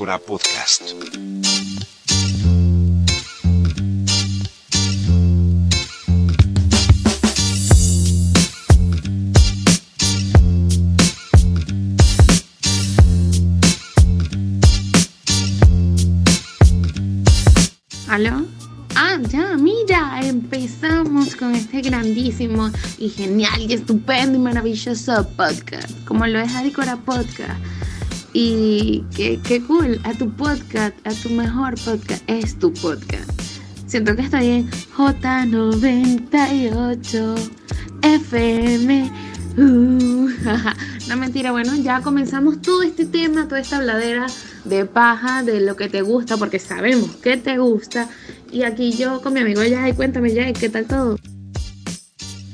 [0.00, 0.82] Adícora Podcast.
[18.08, 18.46] ¿Aló?
[18.96, 26.26] Ah, ya, mira, empezamos con este grandísimo y genial y estupendo y maravilloso podcast, como
[26.26, 27.60] lo es Adicora Podcast.
[28.32, 33.28] Y qué, qué cool, a tu podcast, a tu mejor podcast, es tu podcast.
[33.86, 37.50] Siento que estoy en J98
[38.02, 39.10] FM.
[39.56, 40.28] Uh,
[41.08, 44.26] no mentira, bueno, ya comenzamos todo este tema, toda esta habladera
[44.64, 48.08] de paja, de lo que te gusta, porque sabemos que te gusta.
[48.52, 51.18] Y aquí yo con mi amigo Jay, cuéntame Jay, ¿qué tal todo?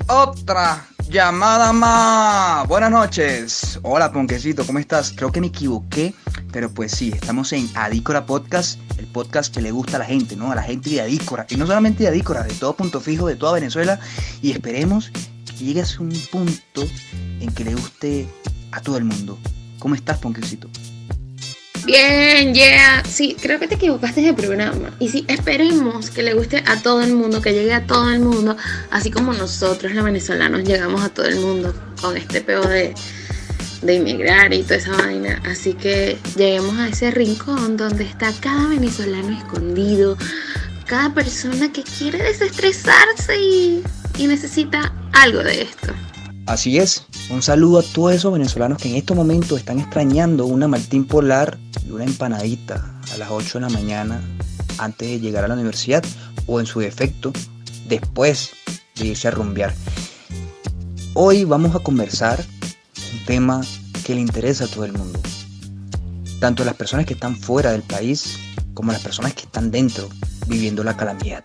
[0.09, 2.67] Otra llamada más.
[2.69, 3.79] Buenas noches.
[3.83, 5.13] Hola, Ponquecito, ¿cómo estás?
[5.15, 6.15] Creo que me equivoqué,
[6.53, 10.37] pero pues sí, estamos en Adícora Podcast, el podcast que le gusta a la gente,
[10.37, 10.53] ¿no?
[10.53, 11.47] A la gente de Adícora.
[11.49, 14.01] Y no solamente de Adícora, de todo punto fijo, de toda Venezuela.
[14.43, 16.87] Y esperemos que llegues a un punto
[17.41, 18.29] en que le guste
[18.73, 19.39] a todo el mundo.
[19.79, 20.69] ¿Cómo estás, Ponquecito?
[21.87, 23.05] Bien, yeah.
[23.09, 24.91] Sí, creo que te equivocaste de programa.
[24.99, 28.19] Y sí, esperemos que le guste a todo el mundo, que llegue a todo el
[28.19, 28.57] mundo,
[28.91, 32.93] así como nosotros los venezolanos llegamos a todo el mundo con este peo de,
[33.83, 35.41] de inmigrar y toda esa vaina.
[35.49, 40.19] Así que lleguemos a ese rincón donde está cada venezolano escondido,
[40.87, 43.85] cada persona que quiere desestresarse y,
[44.19, 45.95] y necesita algo de esto.
[46.47, 50.69] Así es, un saludo a todos esos venezolanos que en estos momentos están extrañando una
[50.69, 54.23] Martín Polar y una empanadita a las 8 de la mañana
[54.79, 56.05] antes de llegar a la universidad
[56.47, 57.33] o en su defecto
[57.89, 58.53] después
[58.95, 59.75] de irse a rumbear.
[61.15, 62.45] Hoy vamos a conversar
[63.13, 63.61] un tema
[64.05, 65.19] que le interesa a todo el mundo,
[66.39, 68.39] tanto a las personas que están fuera del país
[68.73, 70.09] como a las personas que están dentro
[70.47, 71.43] viviendo la calamidad.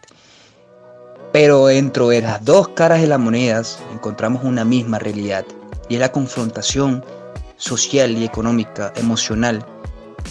[1.32, 5.46] Pero dentro de las dos caras de las monedas encontramos una misma realidad
[5.88, 7.04] y es la confrontación
[7.58, 9.66] social y económica, emocional,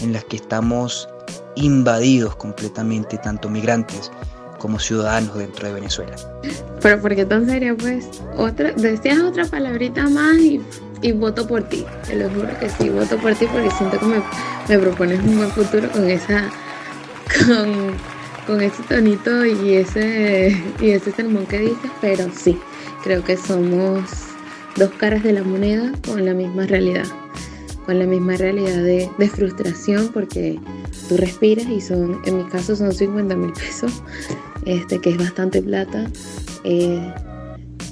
[0.01, 1.07] en la que estamos
[1.55, 4.11] invadidos completamente, tanto migrantes
[4.59, 6.15] como ciudadanos dentro de Venezuela.
[6.81, 7.75] Pero ¿por qué tan serio?
[7.77, 8.07] Pues
[8.37, 10.61] otra, decías otra palabrita más y,
[11.01, 11.85] y, voto por ti.
[12.05, 14.23] Te lo juro que sí, voto por ti porque siento que me,
[14.69, 16.49] me propones un buen futuro con esa...
[17.47, 18.10] con
[18.45, 22.57] con ese tonito y ese, y ese sermón que dices, pero sí,
[23.03, 24.03] creo que somos
[24.75, 27.05] dos caras de la moneda con la misma realidad,
[27.85, 30.59] con la misma realidad de, frustración porque
[31.07, 34.03] tú respiras y son, en mi caso son 50 mil pesos,
[34.65, 36.09] este, que es bastante plata.
[36.63, 37.13] Eh,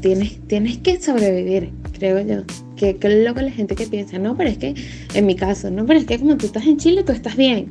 [0.02, 2.44] tienes, tienes que sobrevivir, creo yo.
[2.76, 4.74] Que, que la gente que piensa, no, pero es que,
[5.14, 7.68] en mi caso, no, pero es que como tú estás en Chile, tú estás bien.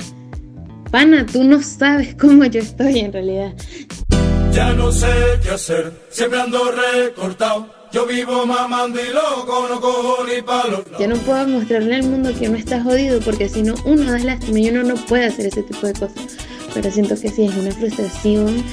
[0.91, 3.53] Pana, tú no sabes cómo yo estoy en realidad.
[4.53, 5.07] Ya no sé
[5.43, 7.69] qué hacer, siempre ando recortado.
[7.93, 10.85] Yo vivo mamando y loco, no cojo ni palo.
[10.99, 14.19] Ya no puedo mostrarle al mundo que uno está jodido porque si no, uno da
[14.19, 16.37] lástima y uno no puede hacer ese tipo de cosas.
[16.73, 18.65] Pero siento que sí, es una frustración,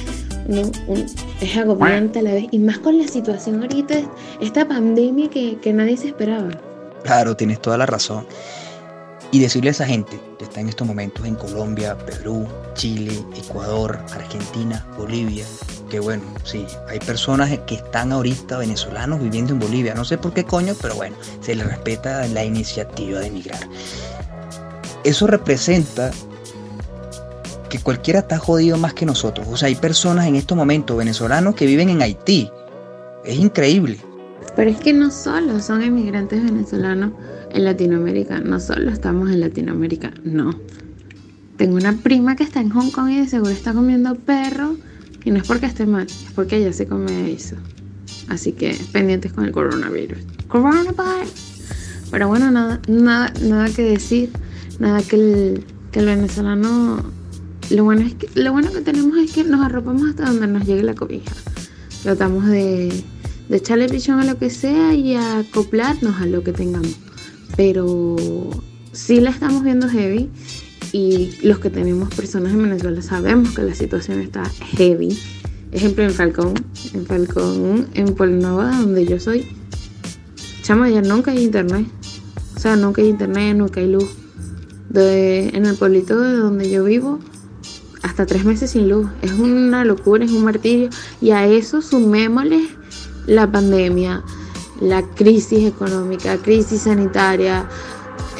[0.48, 0.70] ¿no?
[0.86, 1.06] Un,
[1.40, 2.46] es agobiante a la vez.
[2.50, 3.96] Y más con la situación ahorita,
[4.40, 6.48] esta pandemia que, que nadie se esperaba.
[7.04, 8.26] Claro, tienes toda la razón
[9.32, 13.98] y decirle a esa gente que está en estos momentos en Colombia, Perú, Chile, Ecuador,
[14.12, 15.44] Argentina, Bolivia,
[15.90, 20.32] que bueno, sí, hay personas que están ahorita venezolanos viviendo en Bolivia, no sé por
[20.32, 23.60] qué coño, pero bueno, se les respeta la iniciativa de emigrar.
[25.04, 26.10] Eso representa
[27.68, 29.46] que cualquiera está jodido más que nosotros.
[29.50, 32.50] O sea, hay personas en estos momentos venezolanos que viven en Haití.
[33.24, 33.98] Es increíble.
[34.54, 37.12] Pero es que no solo son inmigrantes venezolanos
[37.56, 40.54] en Latinoamérica, no solo estamos en Latinoamérica, no.
[41.56, 44.76] Tengo una prima que está en Hong Kong y de seguro está comiendo perro.
[45.24, 47.56] Y no es porque esté mal, es porque ella se come eso.
[48.28, 50.18] Así que pendientes con el coronavirus.
[50.48, 51.32] Coronavirus.
[52.10, 54.30] Pero bueno, nada, nada, nada que decir.
[54.78, 57.02] Nada que el, que el venezolano.
[57.70, 60.66] Lo bueno, es que, lo bueno que tenemos es que nos arropamos hasta donde nos
[60.66, 61.32] llegue la cobija.
[62.02, 63.02] Tratamos de,
[63.48, 67.05] de echarle pichón a lo que sea y acoplarnos a lo que tengamos
[67.56, 68.16] pero
[68.92, 70.30] sí la estamos viendo heavy
[70.92, 74.44] y los que tenemos personas en Venezuela sabemos que la situación está
[74.76, 75.18] heavy.
[75.72, 76.54] Ejemplo en Falcón,
[76.94, 79.46] en Falcón, en Polinova, donde yo soy,
[80.62, 81.86] chama, ya nunca hay internet.
[82.56, 84.08] O sea, nunca hay internet, nunca hay luz.
[84.88, 87.18] De, en el pueblito de donde yo vivo,
[88.02, 89.08] hasta tres meses sin luz.
[89.20, 90.88] Es una locura, es un martirio.
[91.20, 92.68] Y a eso sumémosle
[93.26, 94.22] la pandemia,
[94.80, 97.68] la crisis económica, crisis sanitaria,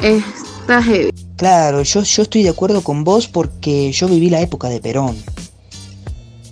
[0.01, 1.11] está heavy.
[1.35, 5.15] Claro, yo, yo estoy de acuerdo con vos porque yo viví la época de Perón.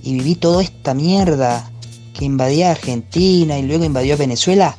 [0.04, 1.72] Y viví toda esta mierda
[2.14, 4.76] que invadía Argentina y luego invadió Venezuela.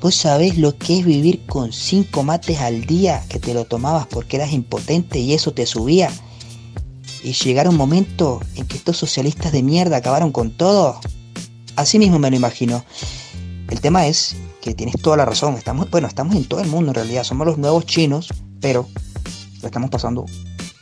[0.00, 4.06] ¿Vos sabés lo que es vivir con cinco mates al día que te lo tomabas
[4.06, 6.10] porque eras impotente y eso te subía?
[7.22, 11.00] Y llegar un momento en que estos socialistas de mierda acabaron con todo.
[11.76, 12.84] Así mismo me lo imagino.
[13.68, 15.54] El tema es que tienes toda la razón.
[15.54, 17.24] Estamos, bueno, estamos en todo el mundo en realidad.
[17.24, 18.28] Somos los nuevos chinos
[18.60, 18.88] pero
[19.60, 20.26] lo estamos pasando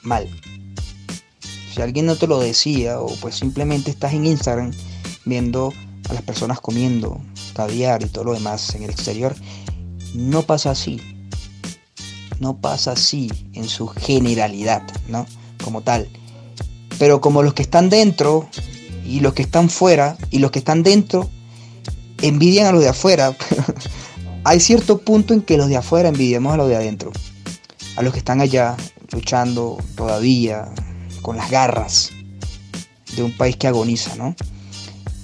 [0.03, 0.29] mal.
[1.73, 4.73] Si alguien no te lo decía o pues simplemente estás en Instagram
[5.25, 5.73] viendo
[6.09, 7.21] a las personas comiendo
[7.55, 9.35] caviar y todo lo demás en el exterior,
[10.15, 11.01] no pasa así.
[12.39, 15.27] No pasa así en su generalidad, ¿no?
[15.63, 16.09] Como tal.
[16.99, 18.49] Pero como los que están dentro
[19.05, 21.31] y los que están fuera y los que están dentro
[22.23, 23.37] envidian a los de afuera,
[24.45, 27.13] hay cierto punto en que los de afuera envidiamos a los de adentro
[27.97, 28.77] a los que están allá
[29.11, 30.69] luchando todavía
[31.23, 32.13] con las garras
[33.17, 34.37] de un país que agoniza, ¿no?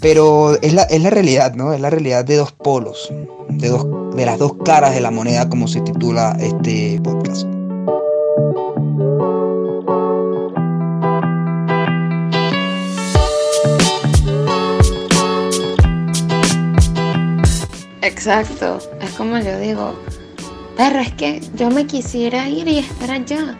[0.00, 1.73] Pero es la, es la realidad, ¿no?
[1.73, 3.12] Es la realidad de dos polos,
[3.49, 3.87] de, dos,
[4.17, 7.47] de las dos caras de la moneda, como se titula este podcast.
[18.25, 19.95] Exacto, es como yo digo,
[20.77, 23.59] Perro, es que yo me quisiera ir y estar allá.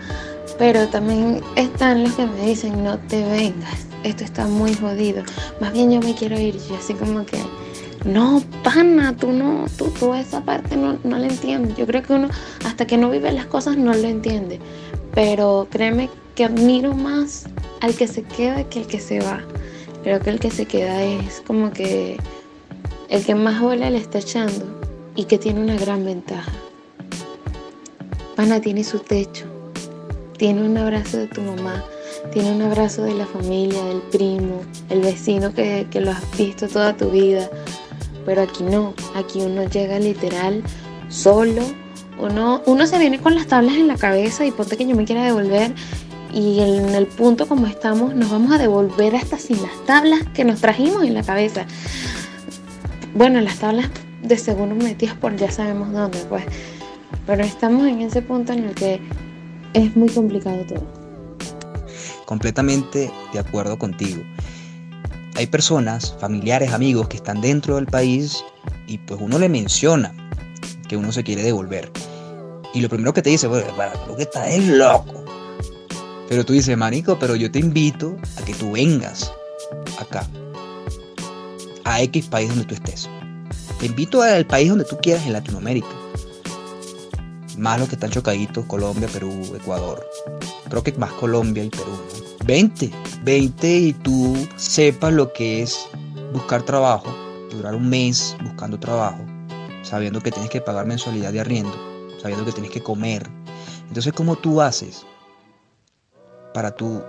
[0.57, 5.25] Pero también están los que me dicen, no te vengas, esto está muy jodido.
[5.61, 6.57] Más bien yo me quiero ir.
[6.69, 7.39] Yo así como que,
[8.05, 11.77] no, pana, tú no, tú, tú esa parte no, no la entiendes.
[11.77, 12.29] Yo creo que uno,
[12.65, 14.61] hasta que no vive las cosas, no lo entiende.
[15.13, 17.47] Pero créeme que admiro más
[17.81, 19.41] al que se queda que al que se va.
[20.05, 22.17] Creo que el que se queda es como que
[23.13, 24.65] el que más bola le está echando
[25.15, 26.51] y que tiene una gran ventaja.
[28.37, 29.45] Pana tiene su techo,
[30.39, 31.85] tiene un abrazo de tu mamá,
[32.33, 36.97] tiene un abrazo de la familia, del primo, el vecino que, lo has visto toda
[36.97, 37.51] tu vida.
[38.25, 40.63] Pero aquí no, aquí uno llega literal
[41.11, 41.61] solo,
[42.19, 45.05] uno, uno se viene con las tablas en la cabeza y ponte que yo me
[45.05, 45.75] quiera devolver
[46.33, 50.47] y en el punto como estamos nos vamos a devolver hasta sin las tablas que
[50.47, 51.67] nos trajimos en la cabeza.
[53.15, 53.91] Bueno, las tablas
[54.23, 56.45] de seguro metidas por ya sabemos dónde, pues.
[57.27, 59.01] Pero estamos en ese punto en el que
[59.75, 60.87] es muy complicado todo.
[62.25, 64.23] Completamente de acuerdo contigo.
[65.35, 68.45] Hay personas, familiares, amigos que están dentro del país
[68.87, 70.15] y pues uno le menciona
[70.89, 71.91] que uno se quiere devolver.
[72.75, 73.67] Y lo primero que te dice, bueno,
[74.09, 75.25] lo que estás es loco.
[76.29, 79.31] Pero tú dices, manico, pero yo te invito a que tú vengas
[79.99, 80.27] acá,
[81.85, 83.09] a X país donde tú estés.
[83.79, 85.89] Te invito al país donde tú quieras en Latinoamérica
[87.59, 90.05] más los que están chocaditos, Colombia, Perú, Ecuador.
[90.69, 91.99] Creo que más Colombia y Perú.
[92.45, 92.91] 20,
[93.23, 95.89] 20 y tú sepas lo que es
[96.33, 97.15] buscar trabajo,
[97.51, 99.21] durar un mes buscando trabajo,
[99.83, 101.73] sabiendo que tienes que pagar mensualidad de arriendo,
[102.21, 103.29] sabiendo que tienes que comer.
[103.87, 105.07] Entonces, ¿cómo tú haces
[106.53, 107.01] para tú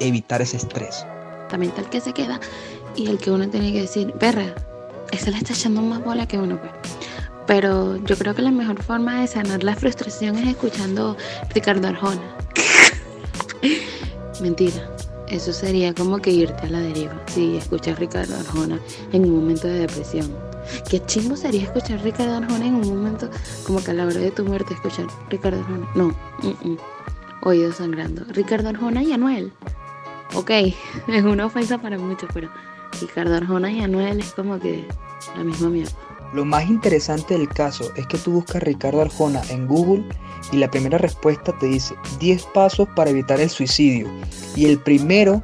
[0.00, 1.06] evitar ese estrés?
[1.48, 2.38] También tal que se queda
[2.98, 4.54] y el que uno tiene que decir, perra,
[5.12, 6.72] ese le está echando más bola que uno, pues.
[7.46, 11.16] Pero yo creo que la mejor forma de sanar la frustración es escuchando
[11.54, 12.36] Ricardo Arjona.
[14.40, 14.90] Mentira.
[15.28, 18.80] Eso sería como que irte a la deriva si escuchas Ricardo Arjona
[19.12, 20.34] en un momento de depresión.
[20.88, 23.30] Qué chingo sería escuchar Ricardo Arjona en un momento
[23.66, 25.86] como que a la hora de tu muerte escuchar Ricardo Arjona.
[25.94, 26.14] No,
[27.42, 28.24] oído sangrando.
[28.28, 29.52] Ricardo Arjona y Anuel.
[30.34, 30.50] Ok,
[31.08, 32.48] es una ofensa para muchos, pero
[33.00, 34.86] Ricardo Arjona y Anuel es como que
[35.36, 35.92] la misma mierda.
[36.34, 40.04] Lo más interesante del caso es que tú buscas Ricardo Arjona en Google
[40.52, 44.08] y la primera respuesta te dice 10 pasos para evitar el suicidio.
[44.54, 45.42] Y el primero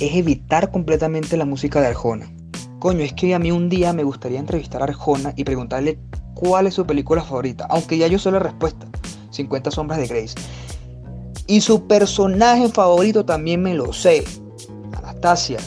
[0.00, 2.30] es evitar completamente la música de Arjona.
[2.78, 5.98] Coño, es que a mí un día me gustaría entrevistar a Arjona y preguntarle
[6.34, 8.86] cuál es su película favorita, aunque ya yo sé la respuesta,
[9.30, 10.34] 50 sombras de Grace.
[11.46, 14.24] Y su personaje favorito también me lo sé,
[14.96, 15.58] Anastasia,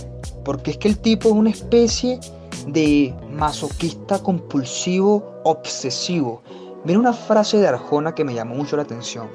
[0.48, 2.22] porque es que el tipo es una especie
[2.68, 6.42] de masoquista compulsivo obsesivo.
[6.86, 9.28] Mira una frase de Arjona que me llamó mucho la atención.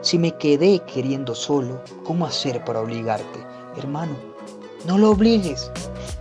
[0.00, 3.38] Si me quedé queriendo solo, ¿cómo hacer para obligarte?
[3.76, 4.16] Hermano,
[4.88, 5.70] no lo obligues.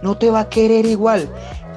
[0.03, 1.27] No te va a querer igual.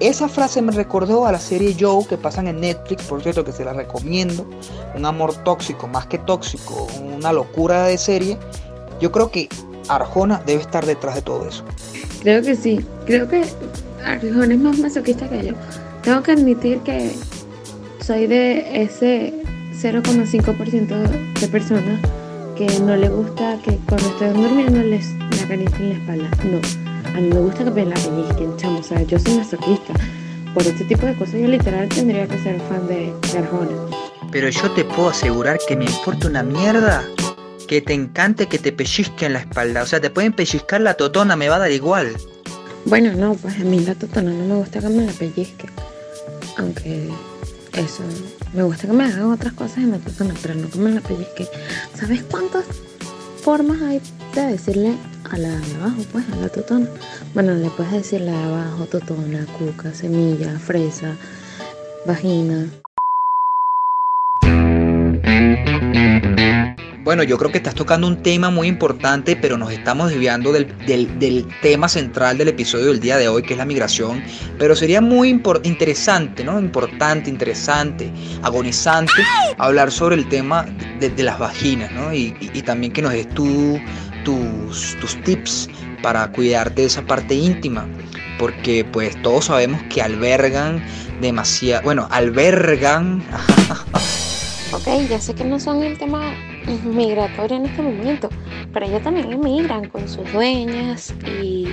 [0.01, 3.53] Esa frase me recordó a la serie Joe que pasan en Netflix, por cierto que
[3.53, 4.45] se la recomiendo.
[4.95, 8.37] Un amor tóxico, más que tóxico, una locura de serie.
[9.01, 9.49] Yo creo que
[9.89, 11.65] Arjona debe estar detrás de todo eso.
[12.23, 12.85] Creo que sí.
[13.07, 13.45] Creo que
[14.05, 15.55] Arjona es más masoquista que yo.
[16.03, 17.13] Tengo que admitir que
[18.05, 19.35] soy de ese
[19.75, 22.01] 0,5% de personas
[22.57, 25.15] que no le gusta que cuando estén durmiendo les
[25.45, 26.31] acaricien la espalda.
[26.45, 26.59] No,
[27.17, 28.81] a mí me gusta que me la pellizquen, chamo.
[28.81, 29.95] O sea, yo soy masoquista.
[30.55, 33.71] Por este tipo de cosas yo literal tendría que ser fan de, de Arjona.
[34.33, 37.05] Pero yo te puedo asegurar que me importa una mierda
[37.69, 39.83] que te encante que te pellizquen la espalda.
[39.83, 42.17] O sea, te pueden pellizcar la totona, me va a dar igual.
[42.87, 45.71] Bueno, no, pues a mí la totona no me gusta que me la pellizquen.
[46.57, 47.09] Aunque
[47.75, 48.03] eso,
[48.55, 51.01] me gusta que me hagan otras cosas en la totona, pero no que me la
[51.01, 51.47] pellizquen.
[51.95, 52.65] ¿Sabes cuántas
[53.43, 54.01] formas hay
[54.35, 54.95] de decirle
[55.31, 56.89] a la de abajo, pues, a la totona?
[57.35, 61.15] Bueno, le puedes decir la de abajo, totona, cuca, semilla, fresa,
[62.07, 62.67] vagina.
[67.09, 70.69] Bueno, yo creo que estás tocando un tema muy importante, pero nos estamos desviando del,
[70.87, 74.23] del- tema central del episodio del día de hoy, que es la migración.
[74.59, 75.31] Pero sería muy
[75.63, 76.61] interesante, ¿no?
[76.61, 78.13] Importante, interesante,
[78.43, 79.23] agonizante,
[79.57, 80.67] hablar sobre el tema
[81.01, 82.13] de, las vaginas, ¿no?
[82.13, 83.81] Y, y- y también que nos des tú
[84.27, 85.71] tus, tus tips
[86.03, 87.89] para cuidarte de esa parte íntima.
[88.39, 90.85] Porque pues todos sabemos que albergan
[91.23, 93.23] demasiado, bueno, albergan
[94.73, 96.35] Ok, ya sé que no son el tema
[96.85, 98.29] migratorio en este momento,
[98.73, 101.69] pero ellas también emigran con sus dueñas y,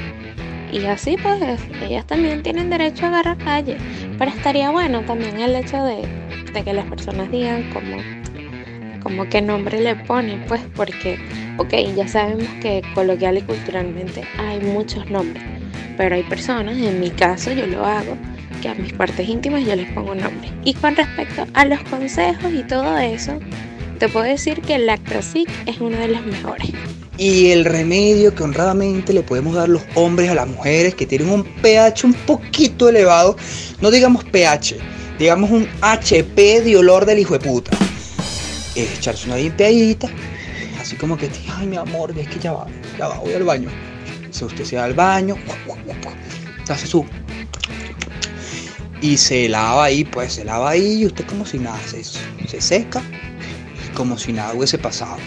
[0.71, 3.77] y así pues ellas también tienen derecho a agarrar calle.
[4.17, 6.07] Pero estaría bueno también el hecho de,
[6.53, 7.97] de que las personas digan como,
[9.03, 11.19] como qué nombre le ponen, pues porque,
[11.57, 15.43] ok, ya sabemos que coloquial y culturalmente hay muchos nombres,
[15.97, 18.17] pero hay personas, en mi caso yo lo hago,
[18.61, 20.49] que a mis partes íntimas yo les pongo nombre.
[20.63, 23.37] Y con respecto a los consejos y todo eso,
[23.95, 26.71] te puedo decir que el Lactosic es uno de los mejores.
[27.17, 31.29] Y el remedio que honradamente le podemos dar los hombres a las mujeres que tienen
[31.29, 33.37] un pH un poquito elevado,
[33.79, 34.77] no digamos pH,
[35.17, 37.71] digamos un HP de olor del hijo de puta,
[38.75, 40.09] es echarse una limpiadita,
[40.81, 43.69] así como que, ay mi amor, es que ya va, ya va, voy al baño.
[44.31, 45.37] Si usted se va al baño,
[46.67, 47.05] hace su...
[49.01, 52.59] Y se lava ahí, pues se lava ahí y usted como si nada, se, se
[52.59, 53.01] seca
[53.95, 55.17] como si nada hubiese pasado.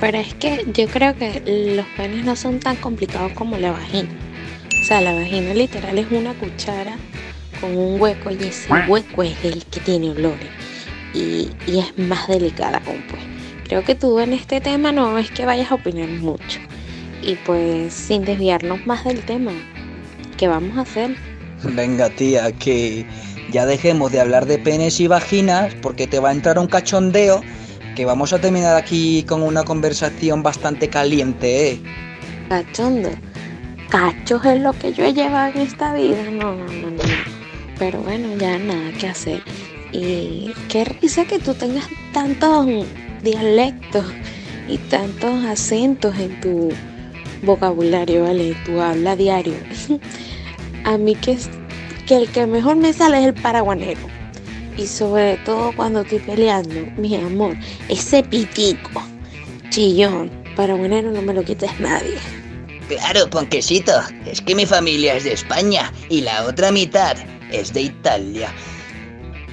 [0.00, 1.42] Pero es que yo creo que
[1.76, 4.10] los penes no son tan complicados como la vagina.
[4.82, 6.96] O sea, la vagina literal es una cuchara
[7.60, 10.48] con un hueco y ese hueco es el que tiene olores.
[11.14, 13.22] Y, y es más delicada aún, pues.
[13.68, 16.60] Creo que tú en este tema no es que vayas a opinar mucho.
[17.22, 19.52] Y pues sin desviarnos más del tema,
[20.36, 21.16] ¿qué vamos a hacer?
[21.62, 23.06] Venga, tía, que
[23.50, 27.40] ya dejemos de hablar de penes y vaginas porque te va a entrar un cachondeo
[27.94, 31.80] que vamos a terminar aquí con una conversación bastante caliente, ¿eh?
[32.48, 33.10] Cachondo.
[33.88, 36.22] Cachos es lo que yo he llevado en esta vida.
[36.30, 37.02] No, no, no, no.
[37.78, 39.42] Pero bueno, ya nada que hacer.
[39.92, 42.66] Y qué risa que tú tengas tantos
[43.22, 44.04] dialectos
[44.68, 46.70] y tantos acentos en tu
[47.42, 48.56] vocabulario, ¿vale?
[48.64, 49.54] Tu habla diario.
[50.84, 51.38] A mí que,
[52.06, 54.00] que el que mejor me sale es el paraguanero.
[54.76, 57.56] Y sobre todo cuando estoy peleando, mi amor,
[57.88, 59.02] ese pitico,
[59.70, 62.16] chillón, paraguanero no me lo quites nadie.
[62.88, 63.92] Claro, Ponquecito,
[64.26, 67.16] es que mi familia es de España y la otra mitad
[67.50, 68.52] es de Italia.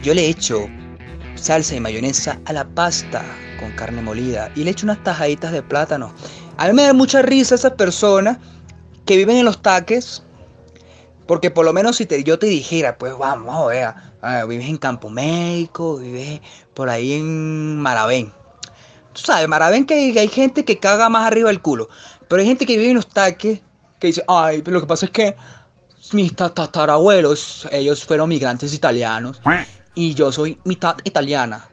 [0.03, 0.67] Yo le echo
[1.35, 3.23] salsa y mayonesa a la pasta
[3.59, 6.13] con carne molida y le echo unas tajaditas de plátano.
[6.57, 8.37] A mí me da mucha risa esas personas
[9.05, 10.23] que viven en los taques,
[11.31, 14.75] porque por lo menos si te, yo te dijera, pues vamos, vea, ah, vives en
[14.75, 16.41] Campo México, vives
[16.73, 18.33] por ahí en Maravén.
[19.13, 21.87] Tú sabes, Maravén que hay, gente que caga más arriba del culo,
[22.27, 23.61] pero hay gente que vive en los taques
[24.01, 25.37] que dice, ay, pero lo que pasa es que
[26.11, 29.39] mis ta- tatarabuelos, ellos fueron migrantes italianos
[29.95, 31.65] y yo soy mitad italiana.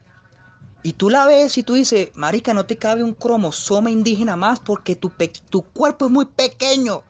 [0.83, 4.61] Y tú la ves y tú dices, marica, no te cabe un cromosoma indígena más
[4.61, 5.11] porque tu,
[5.49, 7.03] tu cuerpo es muy pequeño.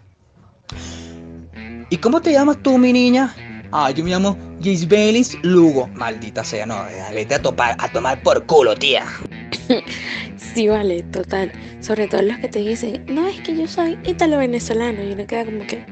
[1.89, 3.33] ¿Y cómo te llamas tú, mi niña?
[3.71, 5.87] Ah, yo me llamo Gisbelis Lugo.
[5.95, 9.05] Maldita sea, no, eh, vete a, topar, a tomar por culo, tía.
[10.55, 11.51] Sí, vale, total.
[11.79, 15.03] Sobre todo los que te dicen, no, es que yo soy italo-venezolano.
[15.03, 15.85] Y uno queda como que,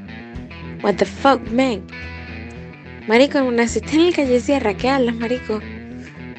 [0.81, 1.85] what the fuck, man.
[3.07, 5.61] Marico, naciste en el calle Sierra, ¿qué hablas, marico?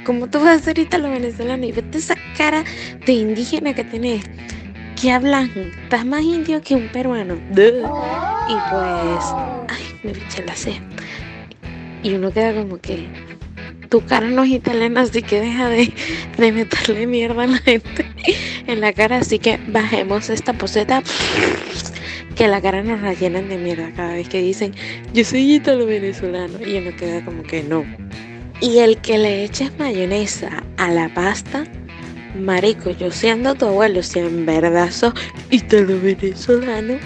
[0.04, 1.64] ¿Cómo tú vas a ser italo-venezolano?
[1.64, 2.64] Y vete esa cara
[3.06, 4.24] de indígena que tenés.
[5.00, 5.48] ¿Qué hablas?
[5.84, 7.36] Estás más indio que un peruano.
[7.52, 8.37] Duh.
[8.48, 9.24] Y pues,
[9.68, 10.80] ay, me piché la C.
[12.02, 13.06] Y uno queda como que,
[13.88, 15.92] tu cara no es italiana, así que deja de,
[16.36, 18.06] de meterle mierda a la gente
[18.66, 19.18] en la cara.
[19.18, 21.02] Así que bajemos esta poseta.
[22.36, 24.72] Que la cara nos la de mierda cada vez que dicen
[25.12, 26.58] yo soy italo venezolano.
[26.64, 27.84] Y uno queda como que no.
[28.60, 31.64] Y el que le eches mayonesa a la pasta,
[32.38, 35.14] marico, yo siendo tu abuelo, si en verdad sos
[35.50, 36.98] italo venezolano,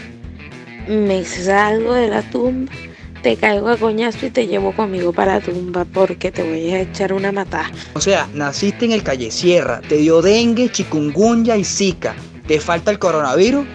[0.88, 2.72] me salgo de la tumba,
[3.22, 6.80] te caigo a coñazo y te llevo conmigo para la tumba porque te voy a
[6.80, 7.70] echar una matada.
[7.94, 12.14] O sea, naciste en el Calle Sierra, te dio dengue, chikungunya y zika,
[12.46, 13.66] te falta el coronavirus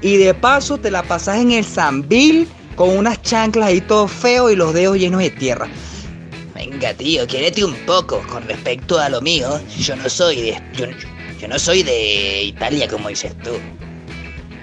[0.00, 4.50] y de paso te la pasas en el Zambil con unas chanclas ahí todo feo
[4.50, 5.68] y los dedos llenos de tierra.
[6.54, 9.60] Venga, tío, quiérete un poco con respecto a lo mío.
[9.78, 10.62] Yo no soy de.
[10.74, 10.86] Yo,
[11.40, 13.50] yo no soy de Italia, como dices tú.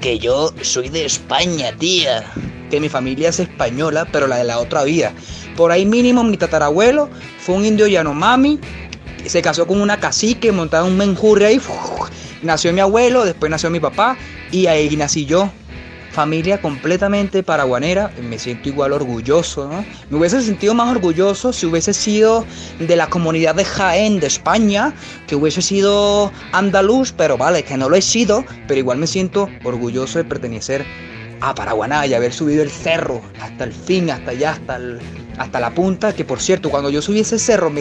[0.01, 2.23] Que yo soy de España, tía.
[2.69, 5.13] Que mi familia es española, pero la de la otra vida.
[5.57, 8.59] Por ahí mínimo mi tatarabuelo fue un indio Yanomami.
[9.25, 11.61] Se casó con una cacique, montaba un menjurre ahí.
[12.41, 14.17] Nació mi abuelo, después nació mi papá
[14.51, 15.51] y ahí nací yo
[16.19, 19.85] familia completamente paraguanera, me siento igual orgulloso, ¿no?
[20.09, 22.45] Me hubiese sentido más orgulloso si hubiese sido
[22.77, 24.93] de la comunidad de Jaén, de España,
[25.27, 29.47] que hubiese sido andaluz, pero vale, que no lo he sido, pero igual me siento
[29.63, 30.85] orgulloso de pertenecer
[31.39, 34.77] a Paraguaná y haber subido el cerro hasta el fin, hasta allá, hasta,
[35.37, 37.71] hasta la punta, que por cierto, cuando yo subí ese cerro,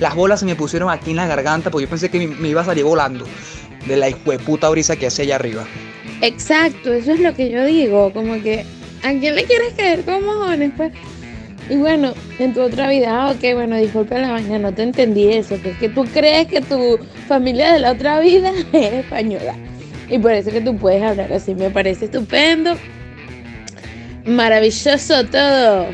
[0.00, 2.62] las bolas se me pusieron aquí en la garganta, porque yo pensé que me, iba
[2.62, 3.24] a salir volando
[3.86, 4.10] de la
[4.44, 5.64] puta brisa que hace allá arriba.
[6.20, 8.64] Exacto, eso es lo que yo digo, como que
[9.02, 10.72] ¿a quién le quieres caer como jóvenes?
[10.76, 10.92] Pues?
[11.70, 15.28] Y bueno, en tu otra vida, ah, ok, bueno, disculpa la vaina, no te entendí
[15.28, 19.54] eso, que es que tú crees que tu familia de la otra vida es española.
[20.08, 22.74] Y por eso que tú puedes hablar así, me parece estupendo.
[24.24, 25.86] Maravilloso todo.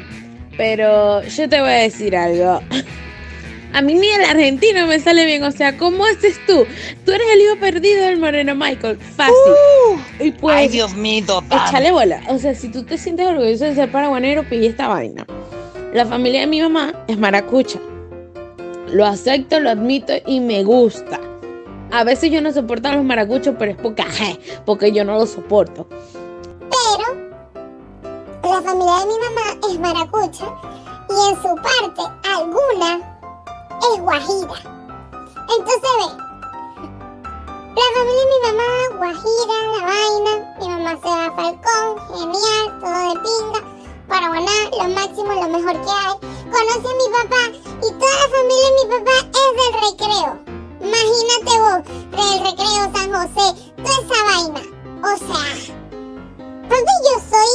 [0.57, 2.61] Pero yo te voy a decir algo.
[3.75, 5.43] A mí ni el argentino me sale bien.
[5.43, 6.65] O sea, ¿cómo haces tú?
[7.05, 8.97] Tú eres el hijo perdido del Moreno Michael.
[9.17, 9.35] Fácil.
[9.91, 12.23] Uh, y pues, ay, Dios mío, Échale bola.
[12.29, 15.27] O sea, si tú te sientes orgulloso de ser paraguanero, pide esta vaina.
[15.93, 17.81] La familia de mi mamá es maracucha.
[18.93, 21.19] Lo acepto, lo admito y me gusta.
[21.91, 24.05] A veces yo no soporto a los maracuchos, pero es porque,
[24.65, 25.89] porque yo no los soporto.
[28.41, 30.47] Pero la familia de mi mamá es maracucha
[31.09, 33.14] y en su parte alguna
[33.93, 34.57] es Guajira.
[35.57, 36.09] Entonces ve,
[37.77, 42.65] la familia de mi mamá, Guajira, la vaina, mi mamá se va a Falcón, genial,
[42.81, 43.61] todo de pinga,
[44.09, 46.17] Paraguaná, lo máximo, lo mejor que hay.
[46.45, 47.43] Conoce a mi papá
[47.83, 50.31] y toda la familia de mi papá es del recreo.
[50.81, 54.63] Imagínate vos, del recreo San José, toda esa vaina.
[55.03, 55.75] O sea,
[56.69, 57.51] porque yo soy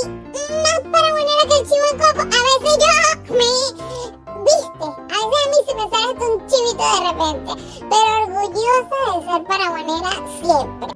[0.64, 2.22] más paraguanera que el chivo en coco.
[2.22, 4.84] A veces yo me ¿Viste?
[4.84, 7.52] A veces a mí se me sale un chivito de repente,
[7.90, 10.90] pero orgullosa de ser paraguanera siempre.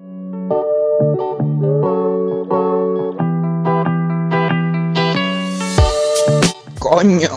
[6.80, 7.34] Coño.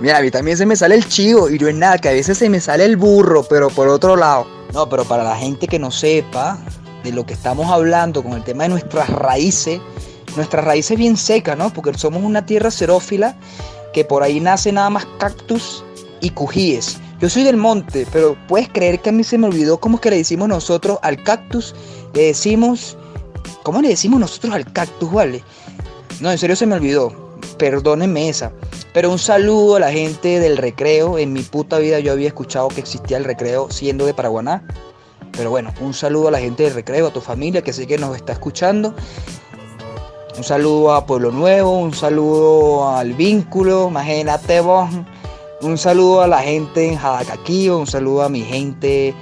[0.00, 2.12] Mira, a mí también se me sale el chivo y no es nada, que a
[2.12, 4.46] veces se me sale el burro, pero por otro lado.
[4.72, 6.58] No, pero para la gente que no sepa
[7.04, 9.80] de lo que estamos hablando con el tema de nuestras raíces,
[10.34, 11.72] nuestras raíces bien secas, ¿no?
[11.72, 13.36] Porque somos una tierra xerófila
[13.92, 15.84] que por ahí nace nada más cactus
[16.20, 16.98] y cujíes.
[17.20, 20.00] Yo soy del monte, pero puedes creer que a mí se me olvidó cómo es
[20.00, 21.74] que le decimos nosotros al cactus.
[22.14, 22.96] Le decimos.
[23.62, 25.44] ¿Cómo le decimos nosotros al cactus, vale?
[26.20, 27.36] No, en serio se me olvidó.
[27.58, 28.52] Perdónenme esa.
[28.92, 31.16] Pero un saludo a la gente del recreo.
[31.16, 34.64] En mi puta vida yo había escuchado que existía el recreo siendo de Paraguaná.
[35.32, 37.98] Pero bueno, un saludo a la gente del recreo, a tu familia que sé que
[37.98, 38.94] nos está escuchando.
[40.36, 44.88] Un saludo a Pueblo Nuevo, un saludo al vínculo, imagínate vos.
[45.60, 49.14] Un saludo a la gente en Jadacaquío, un saludo a mi gente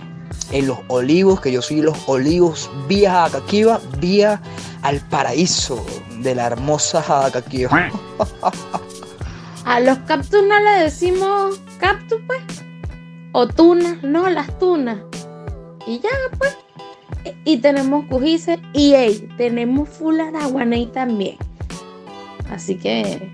[0.53, 4.41] en Los Olivos, que yo soy Los Olivos, vía Jadacaquío, vía
[4.83, 5.85] al paraíso
[6.21, 7.69] de la hermosa Jadacaquío.
[9.65, 12.43] A los cactus no le decimos cactus, pues.
[13.33, 14.99] O tunas, no, las tunas.
[15.87, 16.57] Y ya, pues.
[17.45, 21.37] Y tenemos Cujice y hey, tenemos Full Araguaney también.
[22.51, 23.31] Así que.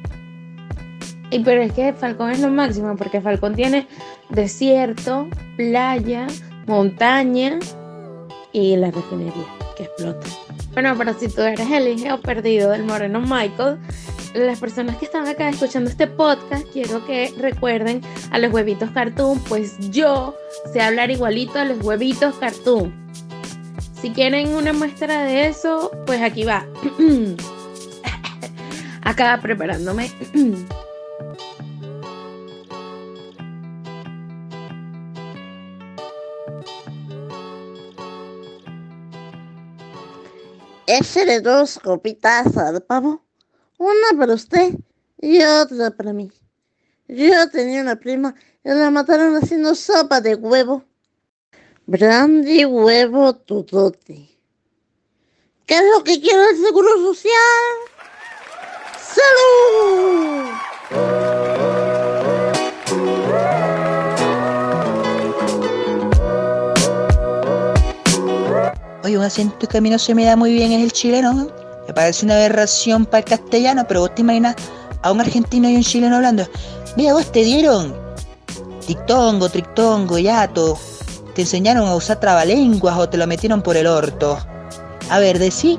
[1.31, 3.87] Y pero es que Falcón es lo máximo, porque Falcón tiene
[4.31, 6.27] desierto, playa,
[6.67, 7.59] montaña
[8.53, 9.45] y la refinería
[9.77, 10.27] que explota.
[10.73, 13.79] Bueno, pero si tú eres el hijo perdido del Moreno Michael,
[14.35, 19.39] las personas que están acá escuchando este podcast, quiero que recuerden a los huevitos cartoon,
[19.49, 20.35] pues yo
[20.73, 23.06] sé hablar igualito a los huevitos cartoon.
[24.01, 26.67] Si quieren una muestra de eso, pues aquí va.
[29.03, 30.11] Acá preparándome.
[41.25, 43.23] de dos copitas de pavo.
[43.79, 44.75] Una para usted
[45.21, 46.31] y otra para mí.
[47.09, 50.85] Yo tenía una prima y la mataron haciendo sopa de huevo.
[51.89, 54.29] Brandy huevo tutote.
[55.67, 57.33] ¿Qué es lo que quiere el Seguro Social?
[59.15, 60.47] ¡Salud!
[69.05, 71.33] Oye, un acento que a mí no se me da muy bien es el chileno.
[71.33, 71.49] ¿no?
[71.87, 74.57] Me parece una aberración para el castellano, pero vos te imaginas
[75.03, 76.49] a un argentino y un chileno hablando.
[76.97, 77.95] Mira, vos te dieron
[78.89, 80.77] dictongo, trictongo, yato.
[81.37, 84.39] Te enseñaron a usar trabalenguas o te lo metieron por el orto.
[85.11, 85.79] A ver, decí,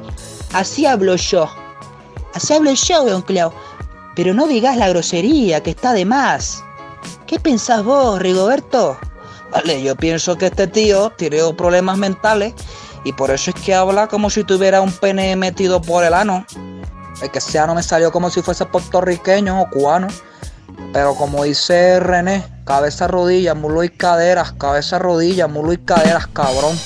[0.53, 1.49] así hablo yo.
[2.35, 3.51] Así hablo yo, don Clau.
[4.15, 6.63] Pero no digas la grosería, que está de más.
[7.25, 8.99] ¿Qué pensás vos, Rigoberto?
[9.51, 12.53] Vale, yo pienso que este tío tiene problemas mentales
[13.03, 16.45] y por eso es que habla como si tuviera un pene metido por el ano.
[17.19, 20.07] El que sea no me salió como si fuese puertorriqueño o cubano.
[20.93, 26.77] Pero como dice René, cabeza, rodilla, mulo y caderas, cabeza, rodilla, mulo y caderas, cabrón.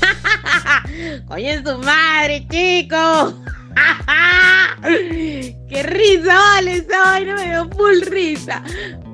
[1.30, 3.34] Oye, su madre, chicos.
[4.82, 6.72] ¡Qué risa, vale!
[6.76, 8.62] Esa no me dio full risa.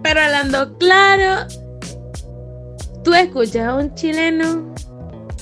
[0.02, 1.46] Pero hablando claro,
[3.02, 4.74] tú escuchas a un chileno,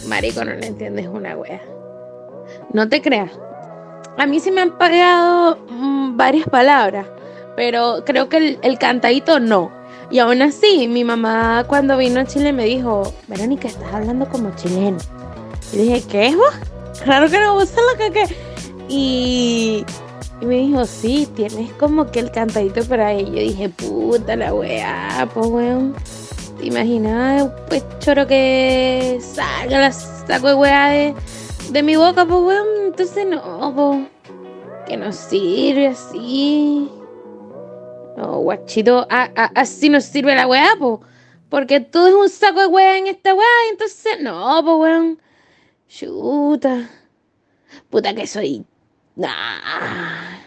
[0.06, 1.60] marico, no le entiendes una wea.
[2.72, 3.30] No te creas.
[4.18, 7.06] A mí se me han pagado mm, varias palabras,
[7.56, 9.70] pero creo que el, cantadito no.
[10.10, 14.54] Y aún así, mi mamá cuando vino a Chile me dijo, Verónica, estás hablando como
[14.56, 14.98] chileno.
[15.72, 16.54] Y dije, ¿qué es vos?
[17.02, 18.12] Claro que no, vos lo que...
[18.12, 18.36] que-".
[18.88, 19.84] Y,
[20.42, 23.24] me dijo, sí, tienes como que el cantadito por ahí.
[23.24, 25.94] Yo dije, puta la weá, pues weón.
[26.58, 31.14] ¿Te imaginas, pues choro que salga la saco de weá de,
[31.70, 32.66] de mi boca, pues weón?
[32.86, 34.08] Entonces no, pues.
[34.86, 36.90] Que no sirve así.
[38.16, 41.00] No, guachito, a- a- así no sirve la weá, pues.
[41.48, 45.20] Porque todo es un saco de weá en esta weá, entonces no, pues weón.
[45.88, 46.90] Chuta.
[47.90, 48.64] Puta que soy.
[49.16, 50.38] Nah.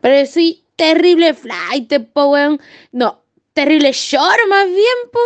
[0.00, 2.60] Pero yo soy terrible flight, po, weón.
[2.92, 5.20] No, terrible short más bien, po.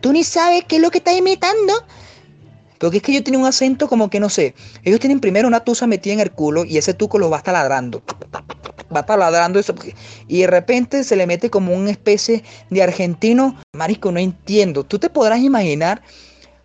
[0.00, 1.72] Tú ni sabes qué es lo que estás imitando.
[2.78, 4.56] Porque es que ellos tienen un acento como que no sé.
[4.82, 8.02] Ellos tienen primero una tusa metida en el culo y ese tuco lo va taladrando.
[8.94, 9.74] Va taladrando eso.
[10.28, 13.56] Y de repente se le mete como una especie de argentino.
[13.72, 14.84] Marisco, no entiendo.
[14.84, 16.02] Tú te podrás imaginar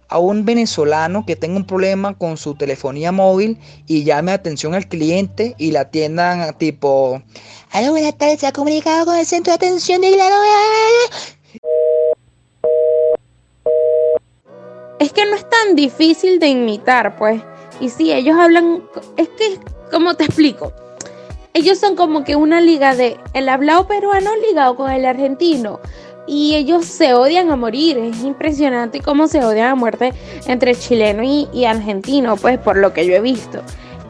[0.09, 4.87] a un venezolano que tenga un problema con su telefonía móvil y llame atención al
[4.87, 7.21] cliente y la atiendan tipo.
[7.71, 10.17] Aló, buenas tardes, se ha comunicado con el centro de atención de.
[14.99, 17.41] Es que no es tan difícil de imitar, pues.
[17.79, 18.83] Y sí, ellos hablan.
[19.17, 19.59] Es que,
[19.91, 20.73] ¿cómo te explico?
[21.57, 25.79] Ellos son como que una liga de el hablado peruano ligado con el argentino.
[26.27, 27.97] Y ellos se odian a morir.
[27.97, 30.13] Es impresionante cómo se odian a muerte
[30.45, 33.63] entre chileno y, y argentino, pues por lo que yo he visto.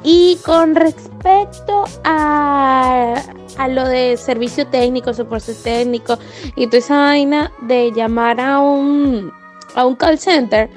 [0.03, 3.13] Y con respecto a,
[3.57, 6.19] a lo de servicio técnico, soporte técnico
[6.57, 9.31] y toda esa vaina de llamar a un,
[9.73, 10.69] a un call center,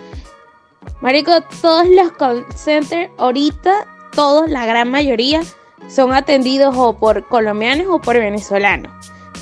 [1.00, 5.42] Marico, todos los call centers ahorita, todos, la gran mayoría,
[5.90, 8.92] son atendidos o por colombianos o por venezolanos.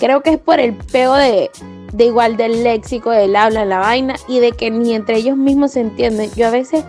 [0.01, 1.51] Creo que es por el peo de,
[1.93, 5.73] de igual del léxico, del habla, la vaina y de que ni entre ellos mismos
[5.73, 6.31] se entienden.
[6.37, 6.85] Yo a veces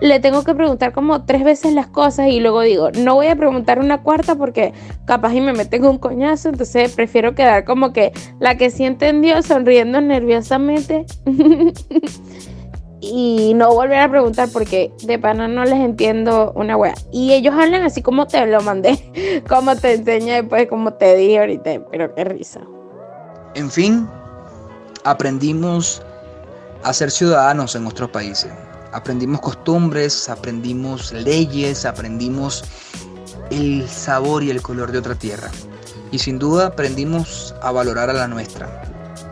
[0.00, 3.36] le tengo que preguntar como tres veces las cosas y luego digo, no voy a
[3.36, 4.72] preguntar una cuarta porque
[5.06, 9.42] capaz y me meten un coñazo, entonces prefiero quedar como que la que sí entendió
[9.42, 11.06] sonriendo nerviosamente
[13.00, 16.94] y no volver a preguntar porque de pana no les entiendo una wea.
[17.12, 21.38] Y ellos hablan así como te lo mandé, como te enseñé después, como te dije
[21.40, 22.60] ahorita, pero qué risa.
[23.54, 24.08] En fin,
[25.04, 26.02] aprendimos
[26.82, 28.52] a ser ciudadanos en nuestros países.
[28.92, 32.64] Aprendimos costumbres, aprendimos leyes, aprendimos
[33.50, 35.50] el sabor y el color de otra tierra.
[36.12, 38.85] Y sin duda aprendimos a valorar a la nuestra.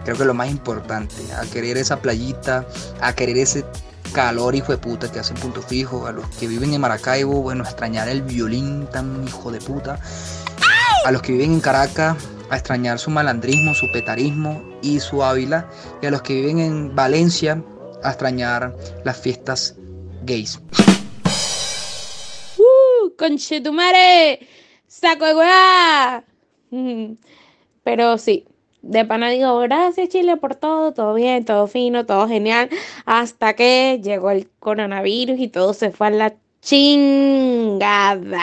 [0.04, 2.66] Creo que lo más importante, a querer esa playita,
[3.00, 3.64] a querer ese
[4.12, 7.64] calor hijo de puta que hacen punto fijo, a los que viven en Maracaibo, bueno,
[7.64, 9.98] a extrañar el violín tan hijo de puta,
[11.04, 12.16] a los que viven en Caracas,
[12.50, 15.68] a extrañar su malandrismo, su petarismo y su Ávila,
[16.02, 17.62] y a los que viven en Valencia,
[18.02, 19.74] a extrañar las fiestas
[20.22, 20.60] gays.
[22.58, 23.10] ¡Uh!
[23.18, 24.46] ¡Conchetumare!
[24.86, 26.22] ¡Saco de!
[26.70, 27.16] Mm.
[27.84, 28.46] Pero sí,
[28.84, 32.68] de pana digo, gracias Chile por todo, todo bien, todo fino, todo genial,
[33.06, 38.42] hasta que llegó el coronavirus y todo se fue a la chingada.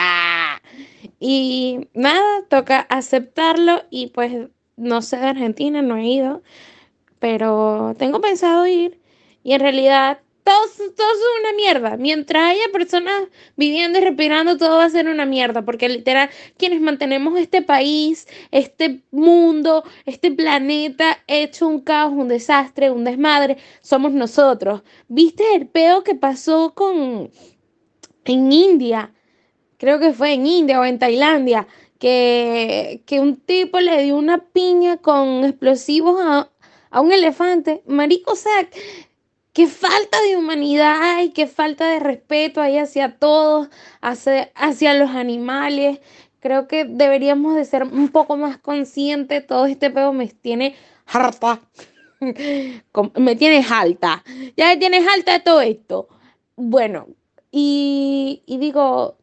[1.20, 6.42] Y nada, toca aceptarlo y pues no sé de Argentina, no he ido,
[7.20, 9.00] pero tengo pensado ir
[9.44, 11.96] y en realidad todo, todo es una mierda.
[11.96, 13.22] Mientras haya personas
[13.56, 18.26] viviendo y respirando, todo va a ser una mierda, porque literal, quienes mantenemos este país,
[18.50, 24.82] este mundo, este planeta hecho un caos, un desastre, un desmadre, somos nosotros.
[25.08, 27.30] ¿Viste el peo que pasó con
[28.24, 29.12] en India?
[29.78, 31.66] Creo que fue en India o en Tailandia,
[31.98, 36.50] que, que un tipo le dio una piña con explosivos a,
[36.90, 37.82] a un elefante.
[37.86, 38.68] Marico, o sea,
[39.52, 43.68] qué falta de humanidad y qué falta de respeto hay hacia todos,
[44.00, 46.00] hacia, hacia los animales.
[46.40, 49.46] Creo que deberíamos de ser un poco más conscientes.
[49.46, 50.74] Todo este pedo me tiene
[51.06, 51.60] harta.
[52.20, 54.24] me tienes alta.
[54.56, 56.08] Ya me tienes alta de todo esto.
[56.56, 57.08] Bueno,
[57.50, 59.18] y, y digo,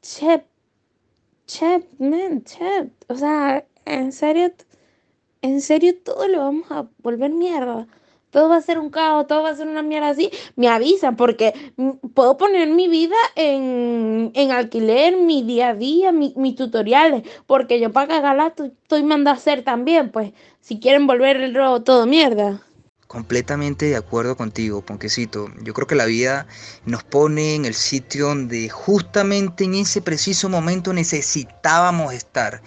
[0.00, 0.44] che,
[1.46, 2.90] che, man, che.
[3.08, 4.52] O sea, en serio,
[5.42, 7.86] en serio todo lo vamos a volver mierda
[8.34, 11.14] todo va a ser un caos, todo va a ser una mierda así, me avisan
[11.14, 11.54] porque
[12.14, 18.08] puedo poner mi vida en, alquiler, mi día a día, mis tutoriales, porque yo para
[18.08, 22.60] cagarla estoy mandando a hacer también, pues si quieren volver el robo todo mierda.
[23.06, 25.48] Completamente de acuerdo contigo, Ponquecito.
[25.62, 26.48] Yo creo que la vida
[26.86, 32.62] nos pone en el sitio donde justamente en ese preciso momento necesitábamos estar.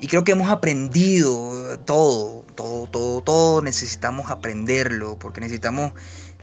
[0.00, 5.92] Y creo que hemos aprendido todo, todo, todo, todo necesitamos aprenderlo, porque necesitamos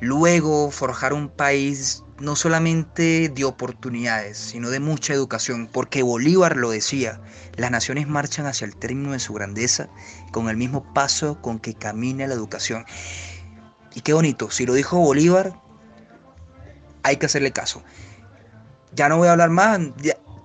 [0.01, 6.71] luego forjar un país no solamente de oportunidades, sino de mucha educación, porque Bolívar lo
[6.71, 7.21] decía,
[7.55, 9.87] las naciones marchan hacia el término de su grandeza
[10.31, 12.85] con el mismo paso con que camina la educación.
[13.93, 15.53] Y qué bonito, si lo dijo Bolívar,
[17.03, 17.83] hay que hacerle caso.
[18.93, 19.79] Ya no voy a hablar más,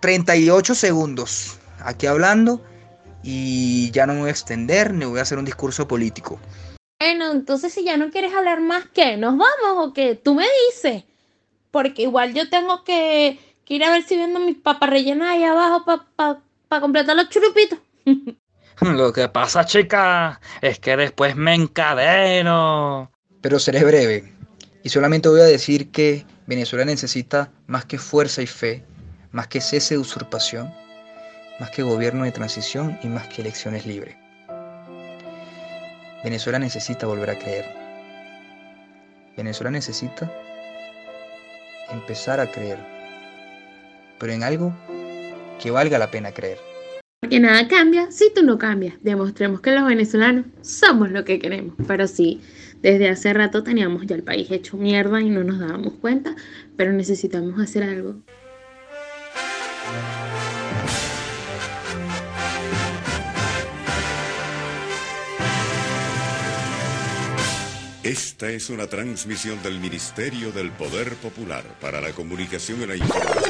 [0.01, 2.63] 38 segundos aquí hablando
[3.23, 6.39] y ya no me voy a extender ni voy a hacer un discurso político.
[7.01, 9.17] Bueno, entonces si ya no quieres hablar más, ¿qué?
[9.17, 10.15] ¿Nos vamos o qué?
[10.17, 11.05] Tú me dices.
[11.71, 15.85] Porque igual yo tengo que, ir a ver si vendo mis papas rellenas ahí abajo
[15.85, 17.79] para completar los churupitos.
[18.81, 23.11] Lo que pasa, chica, es que después me encadeno.
[23.43, 24.33] Pero seré breve.
[24.83, 28.83] Y solamente voy a decir que Venezuela necesita más que fuerza y fe,
[29.33, 30.75] más que cese de usurpación,
[31.61, 34.17] más que gobierno de transición y más que elecciones libres.
[36.25, 37.67] Venezuela necesita volver a creer.
[39.37, 40.31] Venezuela necesita
[41.93, 42.79] empezar a creer,
[44.19, 44.75] pero en algo
[45.61, 46.59] que valga la pena creer.
[47.21, 48.95] Porque nada cambia si tú no cambias.
[49.03, 51.75] Demostremos que los venezolanos somos lo que queremos.
[51.87, 52.41] Pero sí,
[52.81, 56.35] desde hace rato teníamos ya el país hecho mierda y no nos dábamos cuenta,
[56.77, 58.23] pero necesitamos hacer algo.
[68.11, 73.45] Esta es una transmisión del Ministerio del Poder Popular para la Comunicación y la Información.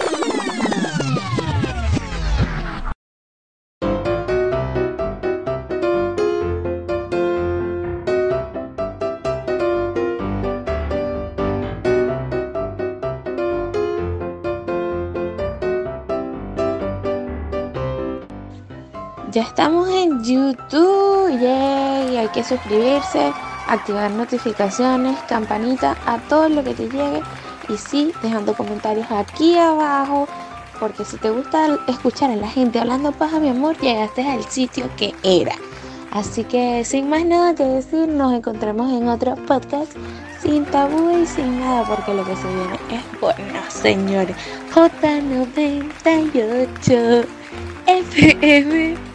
[19.32, 23.32] Ya estamos en YouTube, y hay que suscribirse
[23.70, 27.22] activar notificaciones, campanita, a todo lo que te llegue
[27.68, 30.28] y sí, dejando comentarios aquí abajo,
[30.78, 34.90] porque si te gusta escuchar a la gente hablando paja, mi amor, llegaste al sitio
[34.96, 35.54] que era.
[36.10, 39.92] Así que sin más nada que decir, nos encontramos en otro podcast
[40.42, 44.34] sin tabú y sin nada, porque lo que se viene es bueno, señores.
[44.74, 47.26] J98
[47.86, 49.09] FM.